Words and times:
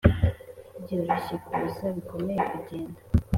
byoroshye 0.83 1.35
kuza, 1.45 1.85
bikomeye 1.97 2.39
kugenda 2.51 2.99